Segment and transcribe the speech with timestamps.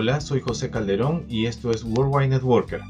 [0.00, 2.82] Hola, soy José Calderón y esto es Worldwide Networker.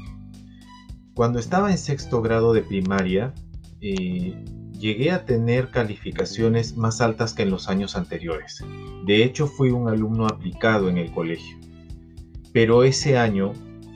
[1.15, 3.33] Cuando estaba en sexto grado de primaria,
[3.81, 4.35] eh,
[4.77, 8.63] llegué a tener calificaciones más altas que en los años anteriores.
[9.07, 11.57] De hecho, fui un alumno aplicado en el colegio.
[12.53, 13.53] Pero ese año,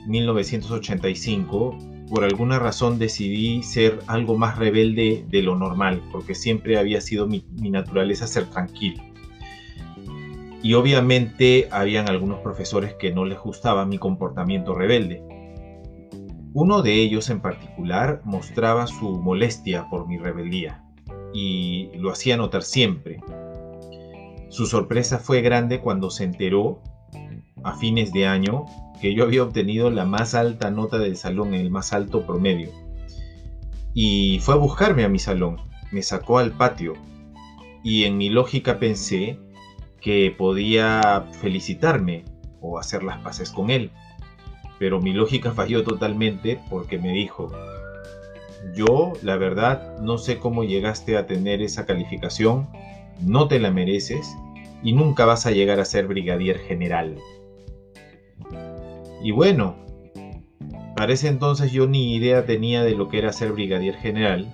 [0.08, 1.78] 1985,
[2.10, 7.28] por alguna razón decidí ser algo más rebelde de lo normal, porque siempre había sido
[7.28, 9.13] mi, mi naturaleza ser tranquilo.
[10.64, 15.22] Y obviamente habían algunos profesores que no les gustaba mi comportamiento rebelde.
[16.54, 20.82] Uno de ellos en particular mostraba su molestia por mi rebeldía
[21.34, 23.20] y lo hacía notar siempre.
[24.48, 26.80] Su sorpresa fue grande cuando se enteró,
[27.62, 28.64] a fines de año,
[29.02, 32.70] que yo había obtenido la más alta nota del salón, el más alto promedio.
[33.92, 35.58] Y fue a buscarme a mi salón,
[35.92, 36.94] me sacó al patio
[37.82, 39.38] y en mi lógica pensé
[40.04, 42.24] que podía felicitarme
[42.60, 43.90] o hacer las paces con él.
[44.78, 47.50] Pero mi lógica falló totalmente porque me dijo,
[48.76, 52.68] yo la verdad no sé cómo llegaste a tener esa calificación,
[53.22, 54.36] no te la mereces
[54.82, 57.16] y nunca vas a llegar a ser brigadier general.
[59.22, 59.76] Y bueno,
[60.96, 64.52] para ese entonces yo ni idea tenía de lo que era ser brigadier general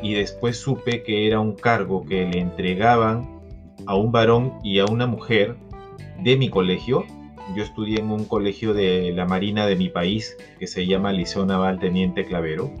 [0.00, 3.35] y después supe que era un cargo que le entregaban
[3.84, 5.56] a un varón y a una mujer
[6.22, 7.04] de mi colegio.
[7.54, 11.44] Yo estudié en un colegio de la Marina de mi país que se llama Liceo
[11.46, 12.72] Naval Teniente Clavero.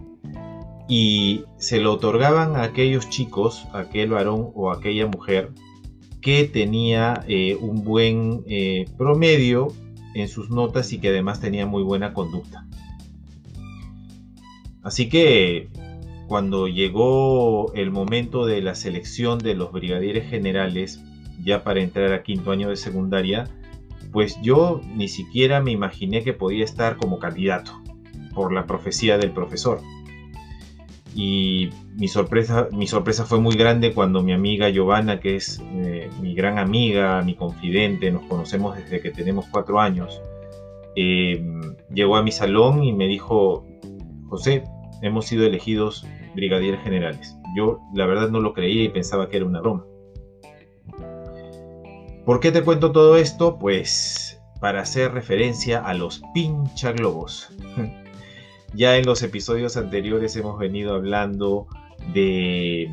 [0.88, 5.50] Y se lo otorgaban a aquellos chicos, a aquel varón o aquella mujer
[6.20, 9.68] que tenía eh, un buen eh, promedio
[10.14, 12.66] en sus notas y que además tenía muy buena conducta.
[14.82, 15.68] Así que
[16.26, 21.02] cuando llegó el momento de la selección de los brigadieres generales,
[21.42, 23.48] ya para entrar a quinto año de secundaria,
[24.12, 27.72] pues yo ni siquiera me imaginé que podía estar como candidato
[28.34, 29.80] por la profecía del profesor.
[31.14, 36.10] Y mi sorpresa, mi sorpresa fue muy grande cuando mi amiga Giovanna, que es eh,
[36.20, 40.20] mi gran amiga, mi confidente, nos conocemos desde que tenemos cuatro años,
[40.94, 41.42] eh,
[41.92, 43.64] llegó a mi salón y me dijo,
[44.28, 44.64] José,
[45.02, 46.06] hemos sido elegidos
[46.36, 47.36] brigadieres generales.
[47.56, 49.84] Yo la verdad no lo creía y pensaba que era una broma.
[52.24, 53.58] ¿Por qué te cuento todo esto?
[53.58, 57.50] Pues para hacer referencia a los pinchaglobos.
[58.74, 61.66] ya en los episodios anteriores hemos venido hablando
[62.12, 62.90] de,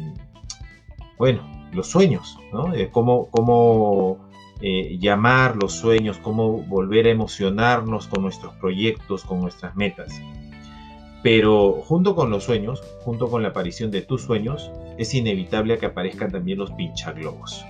[1.18, 1.42] bueno,
[1.74, 2.72] los sueños, ¿no?
[2.72, 4.30] De cómo, cómo
[4.62, 10.22] eh, llamar los sueños, cómo volver a emocionarnos con nuestros proyectos, con nuestras metas.
[11.24, 15.88] Pero junto con los sueños, junto con la aparición de tus sueños, es inevitable que
[15.88, 17.66] aparezcan también los pinchaglobos.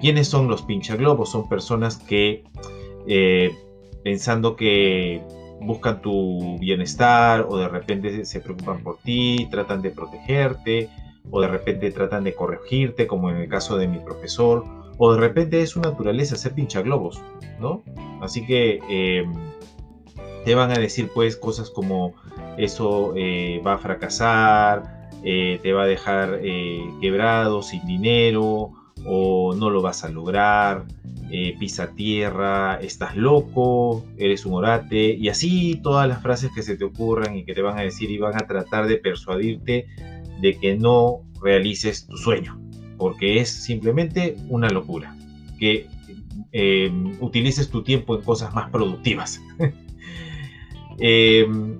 [0.00, 1.30] ¿Quiénes son los pinchaglobos?
[1.30, 2.44] Son personas que,
[3.06, 3.50] eh,
[4.04, 5.20] pensando que
[5.60, 10.88] buscan tu bienestar o de repente se preocupan por ti, tratan de protegerte
[11.30, 14.64] o de repente tratan de corregirte, como en el caso de mi profesor,
[14.96, 17.20] o de repente es su naturaleza ser pinchaglobos,
[17.60, 17.82] ¿no?
[18.20, 19.24] Así que eh,
[20.44, 22.14] te van a decir pues cosas como
[22.56, 28.72] eso eh, va a fracasar, eh, te va a dejar eh, quebrado, sin dinero,
[29.04, 30.84] o no lo vas a lograr,
[31.58, 36.84] pisa tierra, estás loco, eres un orate, y así todas las frases que se te
[36.84, 39.86] ocurran y que te van a decir y van a tratar de persuadirte
[40.40, 42.60] de que no realices tu sueño,
[42.98, 45.16] porque es simplemente una locura,
[45.58, 45.86] que
[47.20, 49.40] utilices tu tiempo en cosas más productivas.
[51.00, 51.78] Em,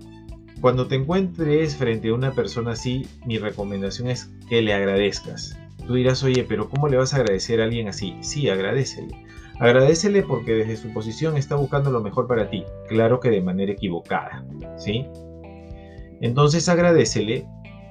[0.61, 5.59] cuando te encuentres frente a una persona así, mi recomendación es que le agradezcas.
[5.87, 8.17] Tú dirás, oye, pero ¿cómo le vas a agradecer a alguien así?
[8.21, 9.15] Sí, agradecele.
[9.59, 12.65] Agradecele porque desde su posición está buscando lo mejor para ti.
[12.89, 14.45] Claro que de manera equivocada,
[14.79, 15.07] ¿sí?
[16.23, 17.47] Entonces agradecele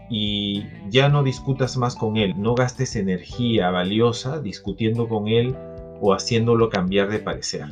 [0.09, 2.34] y ya no discutas más con él.
[2.38, 5.56] No gastes energía valiosa discutiendo con él
[6.01, 7.68] o haciéndolo cambiar de parecer.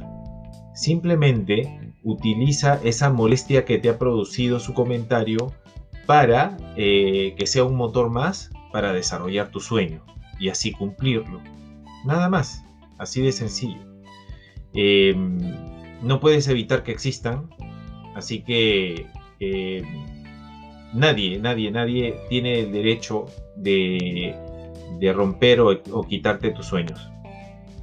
[0.74, 5.54] Simplemente utiliza esa molestia que te ha producido su comentario
[6.06, 10.06] para eh, que sea un motor más para desarrollar tu sueño
[10.40, 11.42] y así cumplirlo.
[12.06, 12.64] Nada más,
[12.98, 13.82] así de sencillo.
[14.74, 15.38] Em,
[16.02, 17.50] no puedes evitar que existan,
[18.16, 19.08] así que
[19.42, 19.86] em,
[20.94, 23.26] nadie, nadie, nadie tiene el derecho
[23.58, 24.34] de,
[25.14, 27.12] romper o quitarte tus sueños.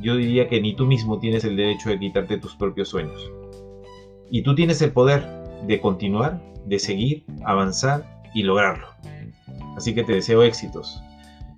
[0.00, 3.30] Yo diría que ni tú mismo tienes el derecho de quitarte tus propios sueños.
[4.30, 5.26] Y tú tienes el poder
[5.66, 8.88] de continuar, de seguir, avanzar y lograrlo.
[9.76, 11.02] Así que te deseo éxitos.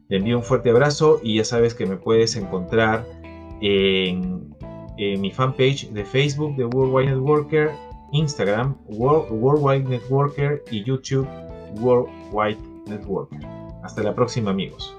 [0.09, 3.05] Te envío un fuerte abrazo y ya sabes que me puedes encontrar
[3.61, 4.55] en
[4.97, 7.71] mi fanpage de Facebook de Worldwide Networker,
[8.13, 11.27] Instagram Worldwide Networker y YouTube
[11.81, 13.41] Worldwide Networker.
[13.83, 14.97] Hasta la próxima amigos.